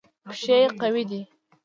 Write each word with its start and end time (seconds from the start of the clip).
پښې 0.23 0.59
قوي 0.81 1.03
دي. 1.09 1.21